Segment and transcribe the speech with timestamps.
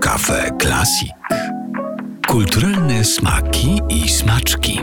[0.00, 1.12] Kafe Klasik.
[2.28, 4.80] Kulturalne smaki i smaczki.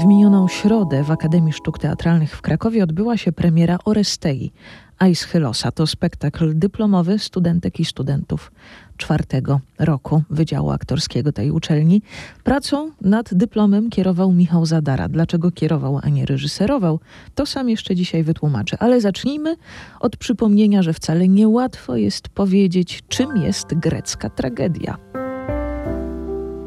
[0.00, 4.52] W minioną środę w Akademii Sztuk Teatralnych w Krakowie odbyła się premiera Orestei,
[4.98, 5.70] Aeschylosa.
[5.70, 8.52] To spektakl dyplomowy studentek i studentów
[8.96, 12.02] czwartego roku Wydziału Aktorskiego tej uczelni.
[12.44, 15.08] Pracą nad dyplomem kierował Michał Zadara.
[15.08, 17.00] Dlaczego kierował, a nie reżyserował,
[17.34, 18.76] to sam jeszcze dzisiaj wytłumaczę.
[18.80, 19.56] Ale zacznijmy
[20.00, 24.96] od przypomnienia, że wcale niełatwo jest powiedzieć, czym jest grecka tragedia.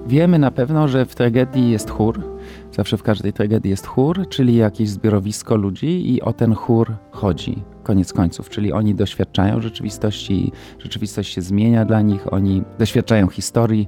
[0.07, 2.23] Wiemy na pewno, że w tragedii jest chór.
[2.71, 7.63] Zawsze w każdej tragedii jest chór, czyli jakieś zbiorowisko ludzi i o ten chór chodzi.
[7.89, 13.87] Koniec końców, czyli oni doświadczają rzeczywistości, rzeczywistość się zmienia dla nich, oni doświadczają historii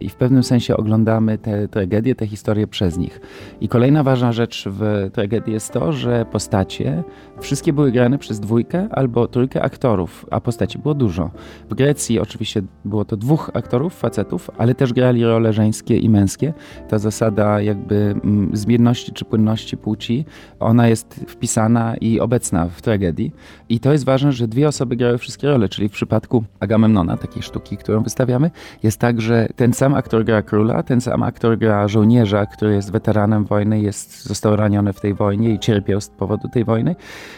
[0.00, 3.20] i w pewnym sensie oglądamy te tragedie, te historie przez nich.
[3.60, 7.04] I kolejna ważna rzecz w tragedii jest to, że postacie
[7.40, 11.30] wszystkie były grane przez dwójkę albo trójkę aktorów, a postaci było dużo.
[11.70, 16.52] W Grecji oczywiście było to dwóch aktorów, facetów, ale też grali role żeńskie i męskie.
[16.88, 20.24] Ta zasada jakby mm, zmienności czy płynności płci,
[20.60, 23.32] ona jest wpisana i obecna w tragedii.
[23.68, 27.42] I to jest ważne, że dwie osoby grały wszystkie role, czyli w przypadku Agamemnona, takiej
[27.42, 28.50] sztuki, którą wystawiamy,
[28.82, 32.92] jest tak, że ten sam aktor gra króla, ten sam aktor gra żołnierza, który jest
[32.92, 36.96] weteranem wojny, jest, został raniony w tej wojnie i cierpiał z powodu tej wojny.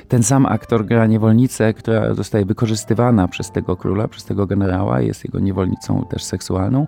[0.08, 5.24] Ten sam aktor gra niewolnicę, która zostaje wykorzystywana przez tego króla, przez tego generała, jest
[5.24, 6.86] jego niewolnicą też seksualną.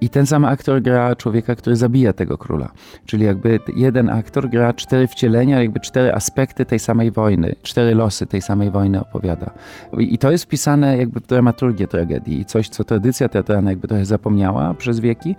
[0.00, 2.72] I ten sam aktor gra człowieka, który zabija tego króla.
[3.06, 8.26] Czyli jakby jeden aktor gra cztery wcielenia, jakby cztery aspekty tej samej wojny, cztery losy
[8.26, 9.50] tej samej wojny opowiada.
[9.98, 12.44] I to jest wpisane jakby w dramaturgię tragedii.
[12.44, 15.36] Coś, co tradycja teatralna jakby trochę zapomniała przez wieki.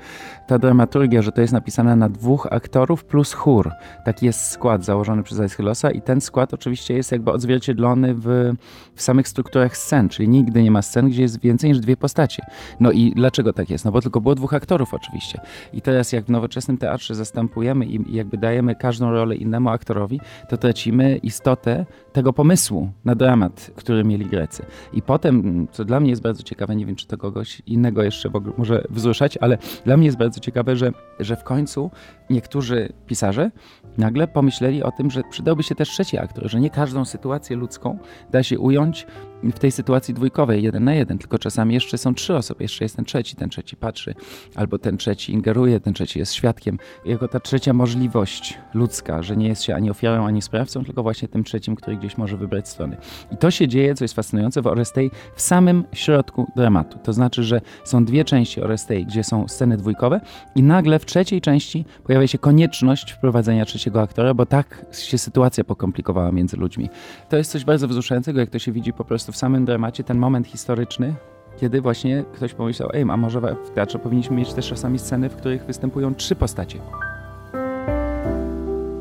[0.47, 3.71] Ta dramaturgia, że to jest napisane na dwóch aktorów plus chór.
[4.05, 8.53] Taki jest skład założony przez Aeschylosa i ten skład oczywiście jest jakby odzwierciedlony w,
[8.95, 12.45] w samych strukturach scen, czyli nigdy nie ma scen, gdzie jest więcej niż dwie postacie.
[12.80, 13.85] No i dlaczego tak jest?
[13.85, 15.42] No bo tylko było dwóch aktorów oczywiście.
[15.73, 20.58] I teraz jak w nowoczesnym teatrze zastępujemy i jakby dajemy każdą rolę innemu aktorowi, to
[20.58, 24.65] tracimy istotę tego pomysłu na dramat, który mieli Grecy.
[24.93, 28.30] I potem, co dla mnie jest bardzo ciekawe, nie wiem czy to kogoś innego jeszcze
[28.58, 31.92] może wzruszać, ale dla mnie jest bardzo ciekawe, że, że w końcu
[32.30, 33.52] niektórzy pisarze
[33.98, 37.99] nagle pomyśleli o tym, że przydałby się też trzeci aktor, że nie każdą sytuację ludzką
[38.31, 39.08] da się ująć
[39.44, 42.95] w tej sytuacji dwójkowej, jeden na jeden, tylko czasami jeszcze są trzy osoby, jeszcze jest
[42.95, 44.16] ten trzeci, ten trzeci patrzy,
[44.55, 46.80] albo ten trzeci ingeruje, ten trzeci jest świadkiem.
[47.05, 51.28] Jako ta trzecia możliwość ludzka, że nie jest się ani ofiarą, ani sprawcą, tylko właśnie
[51.28, 52.98] tym trzecim, który gdzieś może wybrać strony.
[53.32, 56.99] I to się dzieje, co jest fascynujące w Orestei, w samym środku dramatu.
[57.04, 60.22] To znaczy, że są dwie części Orestei, gdzie są sceny dwójkowe
[60.55, 65.64] i nagle w trzeciej części pojawia się konieczność wprowadzenia trzeciego aktora, bo tak się sytuacja
[65.64, 66.89] pokomplikowała między ludźmi.
[67.30, 70.17] To jest coś bardzo wzruszającego, jak to się widzi po prostu w samym dramacie ten
[70.17, 71.16] moment historyczny,
[71.58, 75.36] kiedy właśnie ktoś pomyślał, ej, a może w teatrze powinniśmy mieć też czasami sceny, w
[75.36, 76.80] których występują trzy postacie.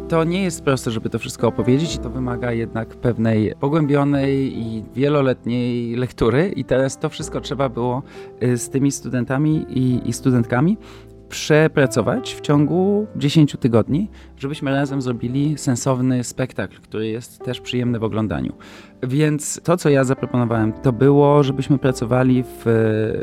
[0.09, 5.97] To nie jest proste, żeby to wszystko opowiedzieć to wymaga jednak pewnej pogłębionej i wieloletniej
[5.97, 8.03] lektury i teraz to wszystko trzeba było
[8.43, 10.77] y, z tymi studentami i, i studentkami
[11.28, 18.05] przepracować w ciągu 10 tygodni, żebyśmy razem zrobili sensowny spektakl, który jest też przyjemny w
[18.05, 18.53] oglądaniu.
[19.03, 22.66] Więc to, co ja zaproponowałem, to było, żebyśmy pracowali w,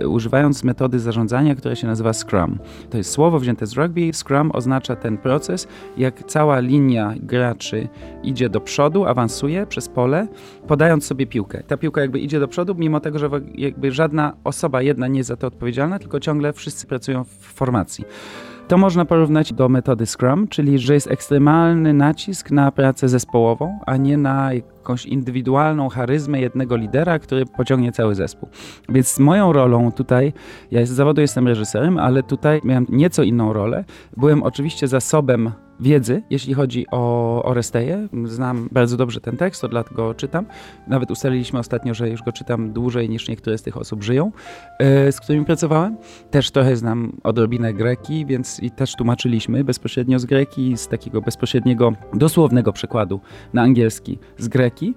[0.08, 2.60] używając metody zarządzania, która się nazywa Scrum.
[2.90, 4.12] To jest słowo wzięte z rugby.
[4.14, 7.88] Scrum oznacza ten proces, jak cała linia graczy
[8.24, 10.28] idzie do przodu, awansuje przez pole,
[10.68, 11.64] podając sobie piłkę.
[11.64, 15.28] Ta piłka jakby idzie do przodu, mimo tego, że jakby żadna osoba jedna nie jest
[15.28, 18.06] za to odpowiedzialna, tylko ciągle wszyscy pracują w formacji.
[18.68, 23.98] To można porównać do metody Scrum, czyli że jest ekstremalny nacisk na pracę zespołową, a
[23.98, 28.50] nie na jakąś indywidualną charyzmę jednego lidera, który pociągnie cały zespół.
[28.90, 30.34] Więc moją rolą tutaj,
[30.72, 33.84] ja z zawodu jestem reżyserem, ale tutaj miałem nieco inną rolę.
[34.18, 38.08] Byłem oczywiście zasobem wiedzy, jeśli chodzi o Oresteję.
[38.26, 40.46] Znam bardzo dobrze ten tekst, to dlatego czytam.
[40.88, 44.32] Nawet ustaliliśmy ostatnio, że już go czytam dłużej niż niektóre z tych osób żyją,
[44.80, 45.98] e, z którymi pracowałem.
[46.32, 51.94] Też trochę znam odrobinę greki, więc i też tłumaczyliśmy bezpośrednio z greki, z takiego bezpośredniego,
[52.14, 53.20] dosłownego przekładu
[53.54, 54.96] na angielski z greki.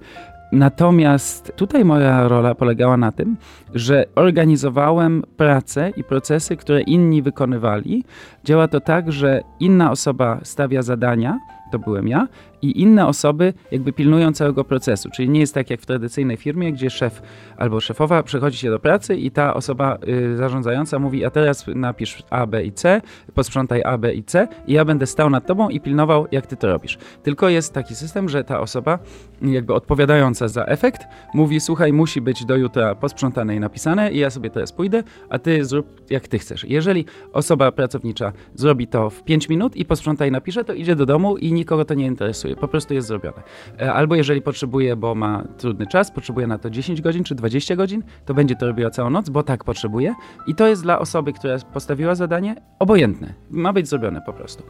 [0.52, 3.36] Natomiast tutaj moja rola polegała na tym,
[3.74, 8.04] że organizowałem pracę i procesy, które inni wykonywali.
[8.44, 11.38] Działa to tak, że inna osoba stawia zadania,
[11.72, 12.28] to byłem ja,
[12.62, 15.10] i inne osoby jakby pilnują całego procesu.
[15.10, 17.22] Czyli nie jest tak jak w tradycyjnej firmie, gdzie szef
[17.56, 22.22] albo szefowa przychodzi się do pracy i ta osoba y, zarządzająca mówi, a teraz napisz
[22.30, 23.00] A, B i C,
[23.34, 26.56] posprzątaj A, B i C i ja będę stał nad tobą i pilnował, jak ty
[26.56, 26.98] to robisz.
[27.22, 28.98] Tylko jest taki system, że ta osoba
[29.42, 31.02] jakby odpowiadająca za efekt
[31.34, 35.38] mówi, słuchaj, musi być do jutra posprzątane i napisane i ja sobie teraz pójdę, a
[35.38, 36.64] ty zrób jak ty chcesz.
[36.64, 41.06] Jeżeli osoba pracownicza zrobi to w 5 minut i posprząta i napisze, to idzie do
[41.06, 42.56] domu i nikogo to nie interesuje.
[42.56, 43.42] Po prostu jest zrobione.
[43.80, 47.76] E, albo jeżeli potrzebuje, bo ma trudny czas, potrzebuje na to 10 godzin czy 20
[47.76, 50.14] godzin, to będzie to robiła całą noc, bo tak potrzebuje.
[50.46, 53.34] I to jest dla osoby, która postawiła zadanie, obojętne.
[53.50, 54.62] Ma być zrobione po prostu.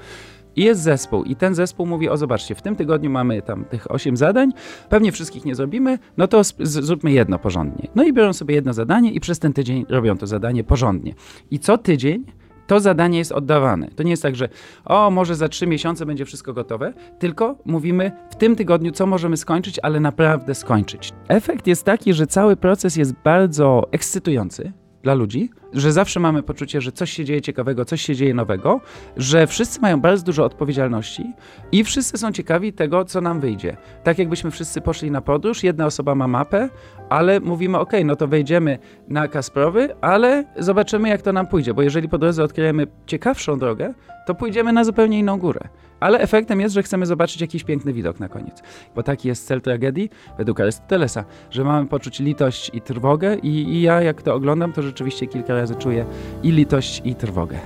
[0.57, 3.91] I jest zespół, i ten zespół mówi: O, zobaczcie, w tym tygodniu mamy tam tych
[3.91, 4.53] 8 zadań,
[4.89, 7.89] pewnie wszystkich nie zrobimy, no to zróbmy jedno porządnie.
[7.95, 11.15] No i biorą sobie jedno zadanie, i przez ten tydzień robią to zadanie porządnie.
[11.51, 12.25] I co tydzień
[12.69, 13.89] to zadanie jest oddawane.
[13.97, 14.49] To nie jest tak, że
[14.85, 19.37] o, może za trzy miesiące będzie wszystko gotowe, tylko mówimy w tym tygodniu, co możemy
[19.37, 21.13] skończyć, ale naprawdę skończyć.
[21.29, 24.73] Efekt jest taki, że cały proces jest bardzo ekscytujący
[25.03, 28.81] dla ludzi, że zawsze mamy poczucie, że coś się dzieje ciekawego, coś się dzieje nowego,
[29.17, 31.33] że wszyscy mają bardzo dużo odpowiedzialności
[31.73, 33.77] i wszyscy są ciekawi tego, co nam wyjdzie.
[34.05, 36.69] Tak jakbyśmy wszyscy poszli na podróż, jedna osoba ma mapę,
[37.09, 38.79] ale mówimy, ok, no to wejdziemy
[39.09, 43.95] na Kasprowy, ale zobaczymy, jak to nam pójdzie, bo jeżeli po drodze odkryjemy ciekawszą drogę,
[44.27, 45.61] to pójdziemy na zupełnie inną górę.
[46.01, 48.63] Ale efektem jest, że chcemy zobaczyć jakiś piękny widok na koniec.
[48.95, 53.83] Bo taki jest cel tragedii, według Arystotelesa, że mamy poczuć litość i trwogę i, i
[53.83, 56.05] ja jak to oglądam, to rzeczywiście kilka razy czuję
[56.43, 57.59] i litość i trwogę.